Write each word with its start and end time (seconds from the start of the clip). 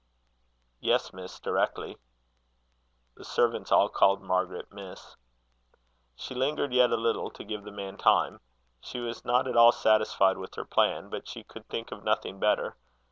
"Yes, 0.79 1.13
Miss, 1.13 1.39
directly." 1.39 1.95
The 3.17 3.23
servants 3.23 3.71
all 3.71 3.87
called 3.87 4.23
Margaret, 4.23 4.71
Miss. 4.73 5.15
She 6.15 6.33
lingered 6.33 6.73
yet 6.73 6.89
a 6.89 6.97
little, 6.97 7.29
to 7.29 7.43
give 7.43 7.63
the 7.65 7.71
man 7.71 7.97
time. 7.97 8.39
She 8.79 8.99
was 8.99 9.23
not 9.23 9.47
at 9.47 9.55
all 9.55 9.71
satisfied 9.71 10.37
with 10.39 10.55
her 10.55 10.65
plan, 10.65 11.09
but 11.11 11.27
she 11.27 11.43
could 11.43 11.67
think 11.69 11.91
of 11.91 12.03
nothing 12.03 12.39
better. 12.39 12.77